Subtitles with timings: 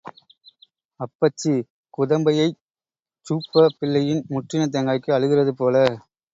[0.99, 1.51] அப்பச்சி
[1.93, 2.57] குதம்பையைச்
[3.27, 5.75] சூப்பப் பிள்ளை முற்றின தேங்காய்க்கு அழுகிறது போல.